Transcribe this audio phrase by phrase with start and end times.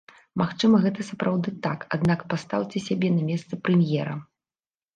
[0.41, 4.21] Магчыма, гэта сапраўды так, аднак пастаўце сябе на месца прэм'ера.